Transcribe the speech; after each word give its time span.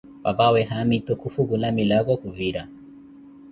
Papawe 0.23 0.59
haamitu 0.69 1.11
kufwukulah 1.21 1.71
milako 1.77 2.13
khuvira. 2.21 2.61